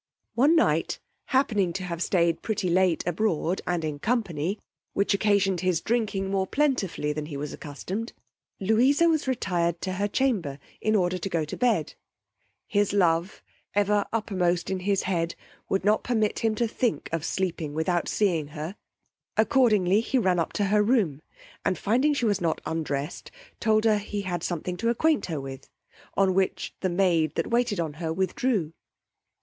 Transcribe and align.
One 0.33 0.55
night 0.55 0.97
happening 1.25 1.73
to 1.73 1.83
have 1.83 2.01
stayed 2.01 2.41
pretty 2.41 2.69
late 2.71 3.05
abroad, 3.05 3.61
and 3.67 3.85
in 3.85 3.99
company, 3.99 4.57
which 4.93 5.13
occasioned 5.13 5.61
his 5.61 5.79
drinking 5.79 6.31
more 6.31 6.47
plentifully 6.47 7.13
than 7.13 7.27
he 7.27 7.37
was 7.37 7.53
accustomed, 7.53 8.11
Louisa 8.59 9.07
was 9.09 9.27
retired 9.27 9.79
to 9.81 9.91
her 9.93 10.07
chamber 10.07 10.57
in 10.81 10.95
order 10.95 11.19
to 11.19 11.29
go 11.29 11.45
to 11.45 11.55
bed: 11.55 11.93
his 12.65 12.93
love, 12.93 13.43
ever 13.75 14.07
uppermost 14.11 14.71
in 14.71 14.79
his 14.79 15.03
head, 15.03 15.35
would 15.69 15.85
not 15.85 16.01
permit 16.03 16.39
him 16.39 16.55
to 16.55 16.67
think 16.67 17.07
of 17.11 17.23
sleeping 17.23 17.75
without 17.75 18.07
seeing 18.07 18.47
her; 18.57 18.75
accordingly 19.37 20.01
he 20.01 20.17
ran 20.17 20.39
up 20.39 20.49
into 20.49 20.63
her 20.65 20.81
room, 20.81 21.21
and 21.63 21.77
finding 21.77 22.11
she 22.15 22.25
was 22.25 22.41
not 22.41 22.59
undressed, 22.65 23.29
told 23.59 23.83
her 23.83 23.99
he 23.99 24.21
had 24.23 24.41
something 24.41 24.77
to 24.77 24.89
acquaint 24.89 25.27
her 25.27 25.39
with, 25.39 25.69
on 26.17 26.33
which 26.33 26.73
the 26.79 26.89
maid 26.89 27.35
that 27.35 27.51
waited 27.51 27.79
on 27.79 27.93
her 28.01 28.11
withdrew. 28.11 28.73